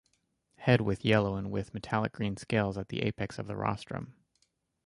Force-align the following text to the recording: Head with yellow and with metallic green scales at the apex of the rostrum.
Head 0.55 0.81
with 0.81 1.05
yellow 1.05 1.35
and 1.35 1.51
with 1.51 1.75
metallic 1.75 2.11
green 2.13 2.35
scales 2.35 2.75
at 2.75 2.89
the 2.89 3.03
apex 3.03 3.37
of 3.37 3.45
the 3.45 3.55
rostrum. 3.55 4.15